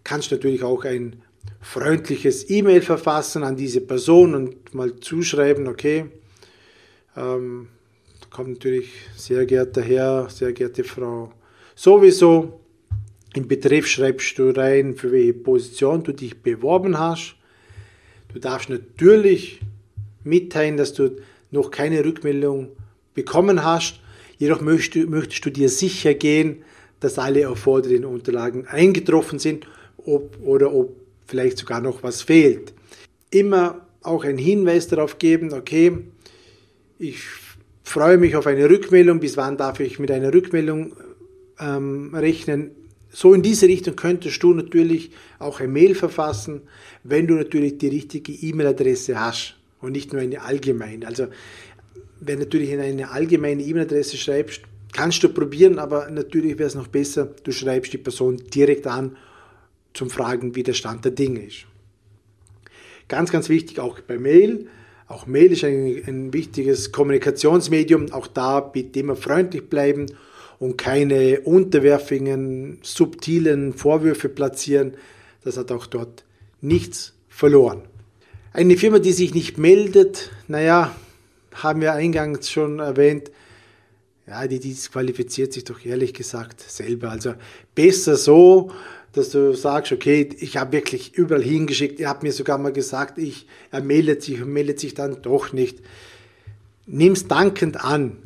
kannst 0.06 0.32
du 0.32 0.36
natürlich 0.36 0.64
auch 0.64 0.86
ein 0.86 1.22
freundliches 1.62 2.50
E-Mail 2.50 2.82
verfassen 2.82 3.44
an 3.44 3.58
diese 3.58 3.82
Person 3.82 4.34
und 4.34 4.74
mal 4.74 4.96
zuschreiben, 5.00 5.68
okay, 5.68 6.06
ähm, 7.18 7.68
da 8.22 8.28
kommt 8.30 8.50
natürlich 8.50 8.90
sehr 9.18 9.46
geehrter 9.46 9.82
Herr, 9.82 10.30
sehr 10.30 10.54
geehrte 10.54 10.86
Frau, 10.86 11.34
sowieso 11.76 12.62
im 13.34 13.48
Betreff 13.48 13.88
schreibst 13.88 14.38
du 14.38 14.52
rein, 14.52 14.96
für 14.96 15.12
welche 15.12 15.34
Position 15.34 16.04
du 16.04 16.12
dich 16.12 16.42
beworben 16.42 17.00
hast. 17.00 17.36
Du 18.32 18.40
darfst 18.40 18.70
natürlich 18.70 19.60
mitteilen, 20.24 20.78
dass 20.78 20.94
du 20.94 21.18
noch 21.50 21.72
keine 21.72 22.06
Rückmeldung 22.06 22.70
bekommen 23.16 23.64
hast. 23.64 24.00
Jedoch 24.38 24.62
möchtest, 24.62 25.46
du 25.46 25.50
dir 25.50 25.70
sicher 25.70 26.14
gehen, 26.14 26.64
dass 27.00 27.20
alle 27.20 27.42
erforderlichen 27.42 28.06
Unterlagen 28.06 28.68
eingetroffen 28.68 29.40
sind 29.40 29.68
ob, 29.98 30.38
oder 30.42 30.74
ob 30.74 30.96
vielleicht 31.26 31.58
sogar 31.58 31.82
noch 31.82 32.04
was 32.04 32.22
fehlt. 32.22 32.74
Immer 33.30 33.88
auch 34.02 34.24
einen 34.24 34.38
Hinweis 34.38 34.88
darauf 34.88 35.18
geben, 35.18 35.54
okay, 35.54 35.98
ich 37.00 37.20
freue 37.84 38.18
mich 38.18 38.36
auf 38.36 38.48
eine 38.48 38.70
Rückmeldung, 38.70 39.20
bis 39.20 39.38
wann 39.38 39.58
darf 39.58 39.80
ich 39.80 40.00
mit 40.00 40.12
einer 40.12 40.34
Rückmeldung 40.34 40.96
ähm, 41.60 42.14
rechnen. 42.14 42.72
So 43.12 43.34
in 43.34 43.42
diese 43.44 43.68
Richtung 43.68 43.96
könntest 43.96 44.42
du 44.42 44.54
natürlich 44.54 45.12
auch 45.40 45.60
ein 45.60 45.72
Mail 45.72 45.94
verfassen, 45.94 46.62
wenn 47.04 47.28
du 47.28 47.36
natürlich 47.36 47.78
die 47.78 47.90
richtige 47.90 48.32
E-Mail-Adresse 48.32 49.20
hast 49.20 49.56
und 49.82 49.92
nicht 49.92 50.14
nur 50.14 50.22
eine 50.22 50.42
allgemeine. 50.42 51.06
Also 51.06 51.28
wenn 52.26 52.40
natürlich 52.40 52.72
in 52.72 52.80
eine 52.80 53.12
allgemeine 53.12 53.64
E-Mail-Adresse 53.64 54.18
schreibst, 54.18 54.62
kannst 54.94 55.24
du 55.24 55.30
probieren, 55.30 55.80
aber 55.80 56.10
natürlich 56.10 56.58
wäre 56.58 56.68
es 56.68 56.76
noch 56.76 56.88
besser, 56.88 57.34
du 57.44 57.52
schreibst 57.52 57.94
die 57.94 57.98
Person 57.98 58.38
direkt 58.54 58.88
an 58.88 59.18
zum 59.94 60.10
Fragen, 60.10 60.56
wie 60.56 60.64
der 60.64 60.74
Stand 60.74 61.06
der 61.06 61.12
Dinge 61.12 61.46
ist. 61.46 61.66
Ganz, 63.08 63.32
ganz 63.32 63.50
wichtig 63.50 63.80
auch 63.80 64.00
bei 64.00 64.18
Mail. 64.18 64.68
Auch 65.08 65.28
Mail 65.28 65.52
ist 65.52 65.64
ein, 65.64 66.02
ein 66.08 66.34
wichtiges 66.34 66.92
Kommunikationsmedium. 66.92 68.12
Auch 68.12 68.28
da 68.28 68.60
bitte 68.60 69.00
immer 69.00 69.16
freundlich 69.16 69.70
bleiben 69.70 70.08
und 70.60 70.78
keine 70.78 71.42
unterwerfigen, 71.42 72.80
subtilen 72.82 73.74
Vorwürfe 73.74 74.30
platzieren. 74.30 74.94
Das 75.44 75.58
hat 75.58 75.72
auch 75.72 75.86
dort 75.86 76.24
nichts 76.62 77.14
verloren. 77.28 77.82
Eine 78.54 78.78
Firma, 78.78 79.00
die 79.00 79.12
sich 79.12 79.34
nicht 79.34 79.58
meldet, 79.58 80.32
naja, 80.48 80.96
haben 81.56 81.82
wir 81.82 81.94
eingangs 81.94 82.50
schon 82.50 82.80
erwähnt, 82.80 83.32
ja, 84.28 84.48
die 84.48 84.60
disqualifiziert 84.60 85.54
sich 85.54 85.66
doch 85.66 85.84
ehrlich 85.86 86.14
gesagt 86.14 86.62
selber. 86.62 87.12
Also 87.12 87.34
besser 87.76 88.16
so, 88.16 88.72
dass 89.12 89.30
du 89.30 89.54
sagst, 89.54 89.92
okay, 89.92 90.30
ich 90.40 90.58
habe 90.58 90.72
wirklich 90.72 91.16
überall 91.16 91.44
hingeschickt, 91.44 92.00
ihr 92.00 92.10
habt 92.10 92.24
mir 92.24 92.32
sogar 92.32 92.58
mal 92.58 92.74
gesagt, 92.74 93.18
ich, 93.18 93.48
er 93.72 93.82
meldet 93.82 94.24
sich 94.24 94.42
und 94.42 94.52
meldet 94.52 94.80
sich 94.80 94.94
dann 94.94 95.22
doch 95.22 95.54
nicht. 95.54 95.80
Nimm's 96.86 97.28
dankend 97.28 97.84
an. 97.84 98.18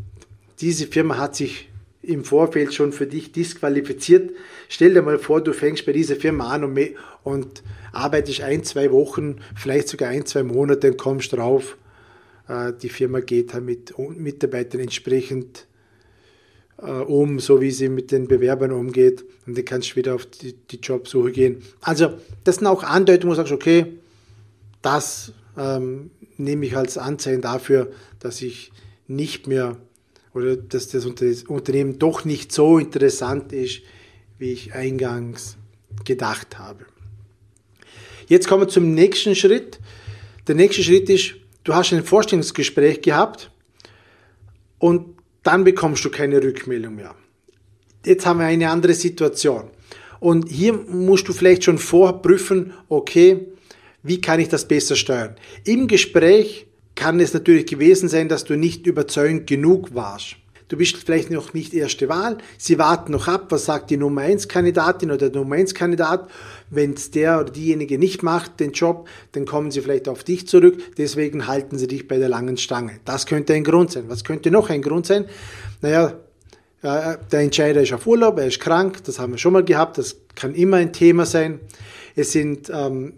Diese 0.61 0.87
Firma 0.87 1.17
hat 1.17 1.35
sich 1.35 1.69
im 2.01 2.23
Vorfeld 2.23 2.73
schon 2.73 2.93
für 2.93 3.05
dich 3.05 3.33
disqualifiziert. 3.33 4.31
Stell 4.69 4.93
dir 4.93 5.01
mal 5.01 5.19
vor, 5.19 5.41
du 5.41 5.53
fängst 5.53 5.85
bei 5.85 5.91
dieser 5.91 6.15
Firma 6.15 6.49
an 6.49 6.63
und, 6.63 6.79
und 7.23 7.63
arbeitest 7.91 8.41
ein, 8.41 8.63
zwei 8.63 8.91
Wochen, 8.91 9.41
vielleicht 9.55 9.89
sogar 9.89 10.09
ein, 10.09 10.25
zwei 10.25 10.43
Monate 10.43 10.91
und 10.91 10.97
kommst 10.97 11.33
drauf, 11.33 11.77
die 12.49 12.89
Firma 12.89 13.19
geht 13.19 13.53
mit 13.61 13.93
Mitarbeitern 13.97 14.81
entsprechend 14.81 15.67
äh, 16.77 16.91
um, 16.91 17.39
so 17.39 17.61
wie 17.61 17.71
sie 17.71 17.89
mit 17.89 18.11
den 18.11 18.27
Bewerbern 18.27 18.71
umgeht. 18.71 19.25
Und 19.45 19.57
dann 19.57 19.65
kannst 19.65 19.91
du 19.91 19.95
wieder 19.97 20.15
auf 20.15 20.25
die, 20.25 20.53
die 20.53 20.77
Jobsuche 20.77 21.31
gehen. 21.31 21.61
Also, 21.81 22.13
das 22.43 22.57
sind 22.57 22.67
auch 22.67 22.83
Andeutungen, 22.83 23.31
wo 23.31 23.31
du 23.31 23.37
sagst, 23.37 23.51
okay, 23.51 23.97
das 24.81 25.33
ähm, 25.57 26.11
nehme 26.37 26.65
ich 26.65 26.77
als 26.77 26.97
Anzeichen 26.97 27.41
dafür, 27.41 27.91
dass 28.19 28.41
ich 28.41 28.71
nicht 29.07 29.47
mehr 29.47 29.77
oder 30.33 30.55
dass 30.55 30.89
das 30.89 31.05
Unternehmen 31.05 31.97
doch 31.97 32.23
nicht 32.23 32.51
so 32.51 32.77
interessant 32.77 33.53
ist, 33.53 33.81
wie 34.37 34.51
ich 34.51 34.73
eingangs 34.73 35.57
gedacht 36.05 36.59
habe. 36.59 36.85
Jetzt 38.27 38.47
kommen 38.47 38.63
wir 38.63 38.67
zum 38.67 38.93
nächsten 38.93 39.35
Schritt. 39.35 39.79
Der 40.47 40.53
nächste 40.53 40.83
Schritt 40.83 41.09
ist, 41.09 41.35
du 41.67 41.75
hast 41.75 41.91
ein 41.91 42.03
Vorstellungsgespräch 42.03 43.01
gehabt 43.01 43.51
und 44.79 45.17
dann 45.43 45.63
bekommst 45.63 46.03
du 46.05 46.09
keine 46.09 46.41
Rückmeldung 46.41 46.95
mehr. 46.95 47.13
Jetzt 48.05 48.25
haben 48.25 48.39
wir 48.39 48.45
eine 48.45 48.69
andere 48.69 48.93
Situation. 48.93 49.69
Und 50.19 50.49
hier 50.49 50.73
musst 50.73 51.27
du 51.27 51.33
vielleicht 51.33 51.65
schon 51.65 51.77
vorprüfen, 51.77 52.73
okay, 52.87 53.47
wie 54.01 54.21
kann 54.21 54.39
ich 54.39 54.47
das 54.47 54.67
besser 54.67 54.95
steuern? 54.95 55.35
Im 55.65 55.87
Gespräch 55.87 56.67
kann 56.95 57.19
es 57.19 57.33
natürlich 57.33 57.65
gewesen 57.65 58.07
sein, 58.07 58.29
dass 58.29 58.45
du 58.45 58.55
nicht 58.55 58.87
überzeugend 58.87 59.45
genug 59.45 59.93
warst. 59.93 60.37
Du 60.69 60.77
bist 60.77 60.97
vielleicht 60.97 61.31
noch 61.31 61.53
nicht 61.53 61.73
erste 61.73 62.09
Wahl. 62.09 62.37
Sie 62.57 62.77
warten 62.77 63.13
noch 63.13 63.27
ab, 63.27 63.45
was 63.49 63.65
sagt 63.65 63.89
die 63.89 63.97
Nummer 63.97 64.21
1 64.21 64.47
Kandidatin 64.47 65.11
oder 65.11 65.29
der 65.29 65.41
Nummer 65.41 65.55
1 65.55 65.73
Kandidat. 65.73 66.29
Wenn 66.69 66.95
der 67.13 67.39
oder 67.39 67.51
diejenige 67.51 67.97
nicht 67.97 68.21
macht, 68.21 68.59
den 68.59 68.73
Job, 68.73 69.07
dann 69.31 69.45
kommen 69.45 69.71
sie 69.71 69.81
vielleicht 69.81 70.09
auf 70.09 70.23
dich 70.23 70.47
zurück. 70.47 70.97
Deswegen 70.97 71.47
halten 71.47 71.77
sie 71.77 71.87
dich 71.87 72.07
bei 72.07 72.17
der 72.17 72.29
langen 72.29 72.57
Stange. 72.57 72.99
Das 73.05 73.25
könnte 73.25 73.53
ein 73.53 73.63
Grund 73.63 73.91
sein. 73.91 74.05
Was 74.07 74.23
könnte 74.23 74.51
noch 74.51 74.69
ein 74.69 74.81
Grund 74.81 75.05
sein? 75.05 75.25
Naja, 75.81 76.15
der 76.83 77.39
Entscheider 77.39 77.81
ist 77.81 77.93
auf 77.93 78.05
Urlaub, 78.05 78.37
er 78.37 78.47
ist 78.47 78.59
krank, 78.59 79.03
das 79.03 79.19
haben 79.19 79.33
wir 79.33 79.37
schon 79.37 79.53
mal 79.53 79.63
gehabt, 79.63 79.97
das 79.97 80.15
kann 80.35 80.53
immer 80.53 80.77
ein 80.77 80.93
Thema 80.93 81.25
sein. 81.25 81.59
Es 82.15 82.31
sind 82.31 82.69
ähm, 82.73 83.13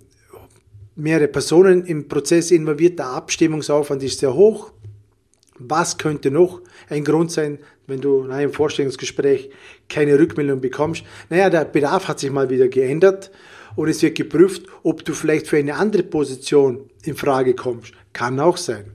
mehrere 0.96 1.28
Personen 1.28 1.86
im 1.86 2.08
Prozess 2.08 2.52
involviert, 2.52 3.00
der 3.00 3.08
Abstimmungsaufwand 3.08 4.02
ist 4.04 4.20
sehr 4.20 4.34
hoch. 4.34 4.72
Was 5.60 5.98
könnte 5.98 6.32
noch 6.32 6.62
ein 6.90 7.04
Grund 7.04 7.32
sein, 7.32 7.60
wenn 7.88 8.02
du 8.02 8.24
nach 8.24 8.36
einem 8.36 8.54
Vorstellungsgespräch 8.54 9.50
keine 9.88 10.18
Rückmeldung 10.18 10.62
bekommst? 10.62 11.04
Naja, 11.30 11.50
der 11.50 11.66
Bedarf 11.66 12.08
hat 12.08 12.20
sich 12.20 12.32
mal 12.32 12.50
wieder 12.50 12.68
geändert 12.68 13.32
und 13.76 13.90
es 13.90 14.02
wird 14.02 14.16
geprüft, 14.16 14.64
ob 14.84 15.06
du 15.06 15.14
vielleicht 15.14 15.48
für 15.48 15.58
eine 15.58 15.76
andere 15.76 16.04
Position 16.04 16.90
in 17.04 17.16
Frage 17.16 17.54
kommst. 17.54 17.94
Kann 18.14 18.40
auch 18.40 18.58
sein. 18.58 18.86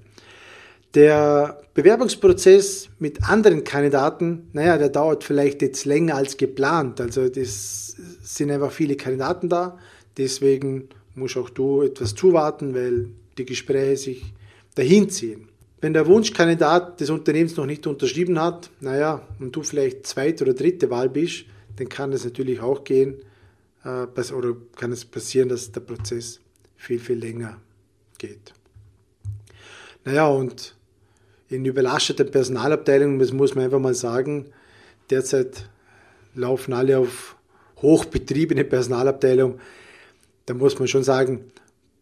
Der 0.95 1.61
Bewerbungsprozess 1.75 2.89
mit 3.01 3.29
anderen 3.29 3.65
Kandidaten, 3.65 4.49
naja, 4.53 4.79
der 4.79 4.91
dauert 4.91 5.25
vielleicht 5.25 5.61
jetzt 5.61 5.85
länger 5.87 6.15
als 6.15 6.37
geplant. 6.37 7.01
Also 7.01 7.29
das 7.29 7.97
sind 8.23 8.51
einfach 8.51 8.71
viele 8.71 8.97
Kandidaten 8.97 9.49
da. 9.49 9.79
Deswegen 10.17 10.89
musst 11.17 11.37
auch 11.37 11.51
du 11.51 11.83
etwas 11.83 12.15
zuwarten, 12.15 12.75
weil 12.75 13.09
die 13.39 13.45
Gespräche 13.45 13.97
sich 13.97 14.35
dahin 14.77 15.11
ziehen. 15.11 15.49
Wenn 15.85 15.93
der 15.93 16.07
Wunschkandidat 16.07 16.99
des 16.99 17.11
Unternehmens 17.11 17.59
noch 17.59 17.67
nicht 17.67 17.87
unterschrieben 17.87 18.41
hat, 18.41 18.71
naja, 18.81 19.21
und 19.39 19.55
du 19.55 19.63
vielleicht 19.63 20.07
zweite 20.07 20.43
oder 20.45 20.55
dritte 20.55 20.89
Wahl 20.89 21.11
bist, 21.11 21.45
dann 21.77 21.91
kann 21.91 22.11
es 22.15 22.25
natürlich 22.25 22.61
auch 22.61 22.85
gehen, 22.85 23.17
äh, 23.85 24.07
oder 24.33 24.57
kann 24.77 24.93
es 24.93 25.05
passieren, 25.05 25.51
dass 25.51 25.73
der 25.73 25.83
Prozess 25.83 26.41
viel, 26.79 26.99
viel 26.99 27.19
länger 27.19 27.61
geht. 28.17 28.55
Naja, 30.07 30.27
und 30.27 30.75
in 31.51 31.67
überlasteten 31.67 32.31
Personalabteilungen, 32.31 33.19
das 33.19 33.35
muss 33.35 33.55
man 33.55 33.67
einfach 33.67 33.79
mal 33.79 33.95
sagen, 33.95 34.47
derzeit 35.11 35.69
laufen 36.35 36.73
alle 36.73 36.97
auf 36.97 37.37
hochbetriebene 37.83 38.65
Personalabteilung. 38.65 39.59
Da 40.47 40.55
muss 40.55 40.79
man 40.79 40.89
schon 40.89 41.05
sagen, 41.05 41.53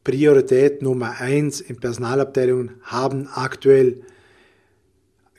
Priorität 0.04 0.82
Nummer 0.82 1.20
eins 1.20 1.60
in 1.60 1.76
Personalabteilungen 1.76 2.72
haben 2.82 3.28
aktuell 3.32 4.02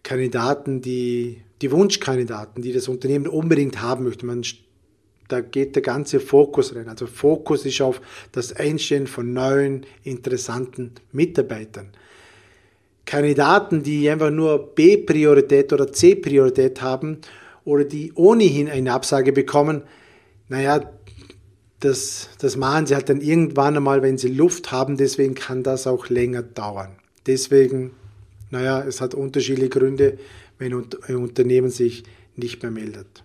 Kandidaten, 0.04 0.82
die, 0.82 1.42
die 1.62 1.72
Wunschkandidaten, 1.72 2.62
die 2.62 2.74
das 2.74 2.88
Unternehmen 2.88 3.28
unbedingt 3.28 3.82
haben 3.82 4.06
möchte. 4.06 4.26
Man, 4.26 4.44
da 5.28 5.42
geht 5.42 5.76
der 5.76 5.82
ganze 5.82 6.20
Fokus 6.20 6.76
rein. 6.76 6.88
Also 6.88 7.08
Fokus 7.08 7.66
ist 7.66 7.82
auf 7.82 8.02
das 8.32 8.54
Einstellen 8.54 9.08
von 9.08 9.34
neuen, 9.34 9.86
interessanten 10.04 10.92
Mitarbeitern. 11.12 11.90
Kandidaten, 13.06 13.84
die 13.84 14.10
einfach 14.10 14.32
nur 14.32 14.76
B-Priorität 14.76 15.74
oder 15.74 15.92
C-Priorität 15.92 16.82
haben 16.82 17.20
oder 17.66 17.84
die 17.84 18.14
ohnehin 18.14 18.70
eine 18.70 18.94
Absage 18.94 19.34
bekommen, 19.34 19.84
naja, 20.48 20.90
das, 21.84 22.30
das 22.40 22.56
machen 22.56 22.86
sie 22.86 22.96
halt 22.96 23.10
dann 23.10 23.20
irgendwann 23.20 23.76
einmal, 23.76 24.02
wenn 24.02 24.18
sie 24.18 24.30
Luft 24.30 24.72
haben. 24.72 24.96
Deswegen 24.96 25.36
kann 25.36 25.64
das 25.64 25.86
auch 25.86 26.08
länger 26.08 26.42
dauern. 26.42 26.92
Deswegen, 27.26 27.92
naja, 28.52 28.82
es 28.82 29.02
hat 29.02 29.14
unterschiedliche 29.14 29.70
Gründe, 29.70 30.18
wenn 30.58 30.74
ein 30.74 31.16
Unternehmen 31.16 31.70
sich 31.70 32.04
nicht 32.38 32.62
mehr 32.62 32.72
meldet. 32.72 33.24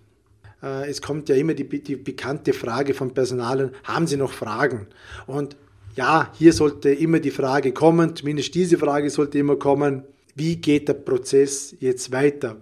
Äh, 0.60 0.90
es 0.90 1.00
kommt 1.00 1.28
ja 1.28 1.36
immer 1.36 1.54
die, 1.54 1.68
die 1.68 1.96
bekannte 1.96 2.52
Frage 2.52 2.94
von 2.94 3.14
Personalen, 3.14 3.70
haben 3.84 4.08
Sie 4.08 4.16
noch 4.16 4.32
Fragen? 4.32 4.88
Und 5.26 5.56
ja, 5.94 6.32
hier 6.36 6.52
sollte 6.52 6.90
immer 6.90 7.20
die 7.20 7.30
Frage 7.30 7.72
kommen, 7.72 8.16
zumindest 8.16 8.54
diese 8.54 8.78
Frage 8.78 9.10
sollte 9.10 9.38
immer 9.38 9.56
kommen, 9.56 10.02
wie 10.34 10.56
geht 10.56 10.88
der 10.88 10.94
Prozess 10.94 11.76
jetzt 11.80 12.10
weiter? 12.10 12.56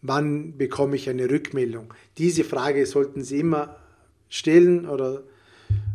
Wann 0.00 0.56
bekomme 0.56 0.96
ich 0.96 1.08
eine 1.10 1.30
Rückmeldung? 1.30 1.92
Diese 2.16 2.44
Frage 2.44 2.86
sollten 2.86 3.22
Sie 3.22 3.40
immer 3.40 3.76
stellen 4.28 4.86
oder 4.88 5.22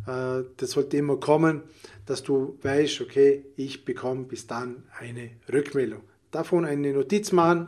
das 0.06 0.72
sollte 0.72 0.98
immer 0.98 1.18
kommen, 1.18 1.62
dass 2.06 2.24
du 2.24 2.58
weißt, 2.62 3.02
okay, 3.02 3.46
ich 3.56 3.86
bekomme 3.86 4.24
bis 4.24 4.48
dann 4.48 4.84
eine 5.00 5.32
Rückmeldung. 5.52 6.02
Davon 6.32 6.66
eine 6.66 6.94
Notiz 6.94 7.32
machen 7.32 7.68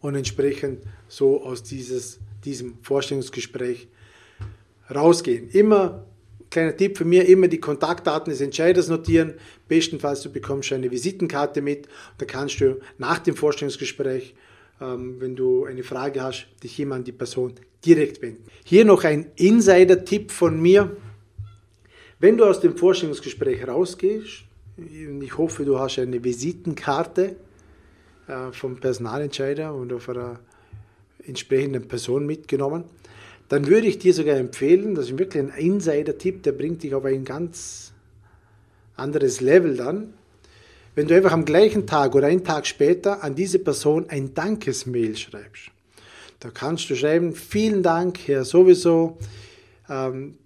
und 0.00 0.14
entsprechend 0.14 0.82
so 1.08 1.42
aus 1.42 1.62
dieses, 1.62 2.18
diesem 2.44 2.78
Vorstellungsgespräch 2.82 3.88
rausgehen. 4.94 5.48
Immer, 5.50 6.04
kleiner 6.50 6.76
Tipp 6.76 6.98
für 6.98 7.04
mir, 7.04 7.26
immer 7.28 7.48
die 7.48 7.60
Kontaktdaten 7.60 8.30
des 8.30 8.40
Entscheiders 8.40 8.88
notieren. 8.88 9.34
Bestenfalls 9.68 10.22
du 10.22 10.32
bekommst 10.32 10.72
eine 10.72 10.90
Visitenkarte 10.90 11.62
mit. 11.62 11.88
Da 12.18 12.26
kannst 12.26 12.60
du 12.60 12.80
nach 12.98 13.18
dem 13.18 13.36
Vorstellungsgespräch 13.36 14.34
wenn 14.80 15.36
du 15.36 15.64
eine 15.64 15.82
Frage 15.82 16.22
hast, 16.22 16.46
dich 16.62 16.78
immer 16.80 16.96
an 16.96 17.04
die 17.04 17.12
Person 17.12 17.54
direkt 17.84 18.22
wenden. 18.22 18.44
Hier 18.64 18.84
noch 18.84 19.04
ein 19.04 19.26
Insider-Tipp 19.36 20.30
von 20.30 20.60
mir. 20.60 20.96
Wenn 22.18 22.36
du 22.36 22.44
aus 22.44 22.60
dem 22.60 22.76
Vorstellungsgespräch 22.76 23.66
rausgehst, 23.66 24.44
ich 25.20 25.38
hoffe, 25.38 25.64
du 25.64 25.78
hast 25.78 25.98
eine 25.98 26.22
Visitenkarte 26.22 27.36
äh, 28.26 28.52
vom 28.52 28.76
Personalentscheider 28.76 29.74
und 29.74 29.92
auf 29.92 30.08
einer 30.08 30.40
entsprechenden 31.26 31.86
Person 31.86 32.26
mitgenommen, 32.26 32.84
dann 33.48 33.66
würde 33.66 33.86
ich 33.86 33.98
dir 33.98 34.14
sogar 34.14 34.36
empfehlen, 34.36 34.94
das 34.94 35.10
ist 35.10 35.18
wirklich 35.18 35.42
ein 35.42 35.50
Insider-Tipp, 35.50 36.42
der 36.42 36.52
bringt 36.52 36.82
dich 36.82 36.94
auf 36.94 37.04
ein 37.04 37.24
ganz 37.24 37.92
anderes 38.96 39.40
Level 39.40 39.76
dann. 39.76 40.14
Wenn 40.94 41.08
du 41.08 41.16
einfach 41.16 41.32
am 41.32 41.44
gleichen 41.44 41.86
Tag 41.86 42.14
oder 42.14 42.28
einen 42.28 42.44
Tag 42.44 42.66
später 42.66 43.24
an 43.24 43.34
diese 43.34 43.58
Person 43.58 44.06
ein 44.08 44.32
Dankesmail 44.32 45.16
schreibst, 45.16 45.70
da 46.38 46.50
kannst 46.50 46.88
du 46.88 46.94
schreiben, 46.94 47.34
vielen 47.34 47.82
Dank, 47.82 48.18
Herr 48.26 48.44
sowieso, 48.44 49.18
ähm, 49.88 50.38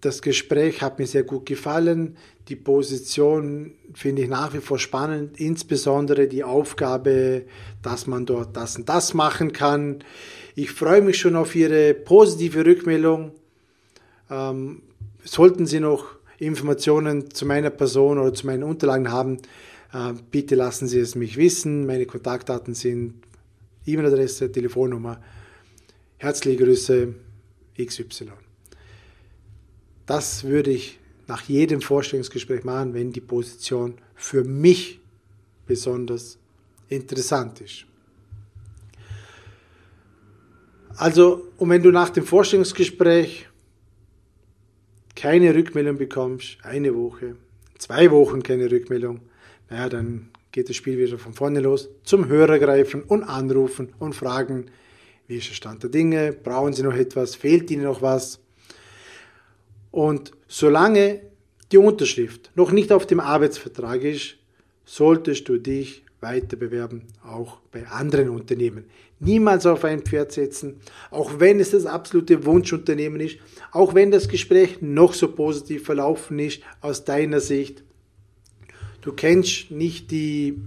das 0.00 0.20
Gespräch 0.20 0.82
hat 0.82 0.98
mir 0.98 1.06
sehr 1.06 1.22
gut 1.22 1.46
gefallen, 1.46 2.16
die 2.48 2.56
Position 2.56 3.72
finde 3.94 4.22
ich 4.22 4.28
nach 4.28 4.52
wie 4.52 4.58
vor 4.58 4.78
spannend, 4.78 5.38
insbesondere 5.40 6.26
die 6.26 6.42
Aufgabe, 6.44 7.44
dass 7.82 8.06
man 8.06 8.26
dort 8.26 8.56
das 8.56 8.76
und 8.76 8.88
das 8.88 9.14
machen 9.14 9.52
kann. 9.52 10.04
Ich 10.54 10.72
freue 10.72 11.02
mich 11.02 11.18
schon 11.18 11.36
auf 11.36 11.54
Ihre 11.54 11.94
positive 11.94 12.66
Rückmeldung. 12.66 13.32
Ähm, 14.28 14.82
sollten 15.24 15.66
Sie 15.66 15.78
noch 15.78 16.16
Informationen 16.38 17.30
zu 17.30 17.46
meiner 17.46 17.70
Person 17.70 18.18
oder 18.18 18.34
zu 18.34 18.46
meinen 18.46 18.64
Unterlagen 18.64 19.12
haben, 19.12 19.38
bitte 20.30 20.54
lassen 20.54 20.88
Sie 20.88 20.98
es 20.98 21.14
mich 21.14 21.36
wissen. 21.36 21.86
Meine 21.86 22.06
Kontaktdaten 22.06 22.74
sind 22.74 23.14
E-Mail-Adresse, 23.86 24.50
Telefonnummer. 24.50 25.20
Herzliche 26.16 26.64
Grüße 26.64 27.14
XY. 27.78 28.32
Das 30.06 30.44
würde 30.44 30.70
ich 30.70 30.98
nach 31.26 31.42
jedem 31.42 31.80
Vorstellungsgespräch 31.80 32.64
machen, 32.64 32.94
wenn 32.94 33.12
die 33.12 33.20
Position 33.20 33.94
für 34.14 34.44
mich 34.44 35.00
besonders 35.66 36.38
interessant 36.88 37.60
ist. 37.60 37.86
Also, 40.96 41.48
und 41.56 41.70
wenn 41.70 41.82
du 41.82 41.90
nach 41.90 42.10
dem 42.10 42.24
Vorstellungsgespräch 42.24 43.48
keine 45.16 45.54
Rückmeldung 45.54 45.96
bekommst, 45.96 46.58
eine 46.62 46.94
Woche, 46.94 47.36
zwei 47.78 48.10
Wochen 48.10 48.42
keine 48.42 48.70
Rückmeldung, 48.70 49.20
naja, 49.70 49.88
dann 49.88 50.30
geht 50.52 50.68
das 50.68 50.76
Spiel 50.76 50.98
wieder 50.98 51.18
von 51.18 51.32
vorne 51.32 51.60
los. 51.60 51.88
Zum 52.04 52.28
Hörer 52.28 52.58
greifen 52.58 53.02
und 53.02 53.22
anrufen 53.22 53.94
und 53.98 54.14
fragen, 54.14 54.66
wie 55.26 55.38
ist 55.38 55.48
der 55.48 55.54
Stand 55.54 55.82
der 55.82 55.90
Dinge? 55.90 56.32
Brauchen 56.32 56.72
Sie 56.72 56.82
noch 56.82 56.94
etwas? 56.94 57.34
Fehlt 57.34 57.70
Ihnen 57.70 57.84
noch 57.84 58.02
was? 58.02 58.40
Und 59.90 60.32
solange 60.48 61.20
die 61.70 61.78
Unterschrift 61.78 62.50
noch 62.54 62.72
nicht 62.72 62.92
auf 62.92 63.06
dem 63.06 63.20
Arbeitsvertrag 63.20 64.02
ist, 64.02 64.36
solltest 64.84 65.48
du 65.48 65.58
dich 65.58 66.04
weiter 66.20 66.56
bewerben, 66.56 67.02
auch 67.24 67.58
bei 67.72 67.86
anderen 67.86 68.28
Unternehmen. 68.28 68.84
Niemals 69.18 69.66
auf 69.66 69.84
ein 69.84 70.02
Pferd 70.02 70.32
setzen, 70.32 70.80
auch 71.10 71.40
wenn 71.40 71.60
es 71.60 71.72
das 71.72 71.86
absolute 71.86 72.44
Wunschunternehmen 72.44 73.20
ist, 73.20 73.38
auch 73.72 73.94
wenn 73.94 74.10
das 74.10 74.28
Gespräch 74.28 74.80
noch 74.80 75.14
so 75.14 75.28
positiv 75.32 75.84
verlaufen 75.84 76.38
ist 76.38 76.62
aus 76.80 77.04
deiner 77.04 77.40
Sicht. 77.40 77.82
Du 79.02 79.12
kennst 79.12 79.70
nicht 79.70 80.10
die 80.10 80.58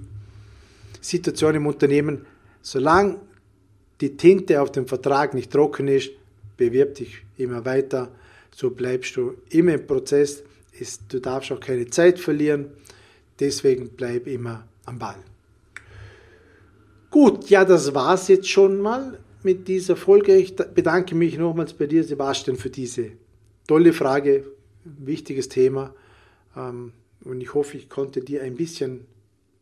Situation 1.02 1.56
im 1.56 1.65
Unternehmen. 1.65 2.26
Solange 2.62 3.19
die 4.02 4.17
Tinte 4.17 4.62
auf 4.62 4.71
dem 4.71 4.88
Vertrag 4.88 5.34
nicht 5.34 5.52
trocken 5.52 5.88
ist, 5.88 6.12
bewirb 6.58 6.95
dich 6.95 7.24
immer 7.38 7.63
weiter. 7.65 8.12
So 8.54 8.69
bleibst 8.69 9.15
du 9.15 9.36
immer 9.50 9.74
im 9.74 9.88
Prozess. 9.88 10.43
Du 11.10 11.19
darfst 11.19 11.52
auch 11.52 11.60
keine 11.60 11.88
Zeit 11.88 12.19
verlieren. 12.19 12.67
Deswegen 13.39 13.89
bleib 13.89 14.28
immer 14.28 14.67
am 14.86 15.00
Ball. 15.00 15.17
Gut, 17.10 17.50
ja, 17.50 17.63
das 17.63 17.93
war's 17.93 18.28
jetzt 18.28 18.50
schon 18.50 18.82
mal 18.82 19.17
mit 19.43 19.67
dieser 19.69 19.95
Folge. 19.95 20.36
Ich 20.36 20.56
bedanke 20.56 21.15
mich 21.15 21.38
nochmals 21.38 21.74
bei 21.74 21.88
dir, 21.88 22.04
Sebastian, 22.04 22.58
für 22.58 22.69
diese 22.69 23.12
tolle 23.67 23.93
Frage, 23.93 24.45
wichtiges 24.84 25.48
Thema. 25.48 25.93
Ähm, 26.58 26.91
und 27.25 27.41
ich 27.41 27.53
hoffe, 27.53 27.77
ich 27.77 27.89
konnte 27.89 28.21
dir 28.21 28.43
ein 28.43 28.55
bisschen 28.55 29.05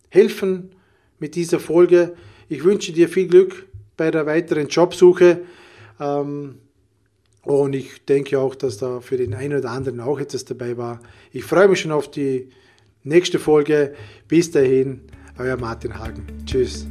helfen 0.09 0.71
mit 1.19 1.35
dieser 1.35 1.59
Folge. 1.59 2.15
Ich 2.49 2.63
wünsche 2.63 2.91
dir 2.91 3.09
viel 3.09 3.27
Glück 3.27 3.67
bei 3.97 4.11
der 4.11 4.25
weiteren 4.25 4.67
Jobsuche. 4.67 5.41
Ähm, 5.99 6.55
und 7.43 7.73
ich 7.73 8.05
denke 8.05 8.39
auch, 8.39 8.55
dass 8.55 8.77
da 8.77 9.01
für 9.01 9.17
den 9.17 9.33
einen 9.33 9.59
oder 9.59 9.71
anderen 9.71 9.99
auch 9.99 10.19
etwas 10.19 10.45
dabei 10.45 10.77
war. 10.77 11.01
Ich 11.31 11.43
freue 11.43 11.67
mich 11.67 11.81
schon 11.81 11.91
auf 11.91 12.09
die 12.09 12.49
nächste 13.03 13.39
Folge. 13.39 13.93
Bis 14.27 14.51
dahin, 14.51 15.01
euer 15.37 15.57
Martin 15.57 15.97
Hagen. 15.97 16.25
Tschüss. 16.45 16.87